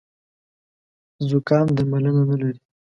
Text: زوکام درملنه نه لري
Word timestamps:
زوکام 1.27 1.65
درملنه 1.75 2.21
نه 2.29 2.35
لري 2.41 2.59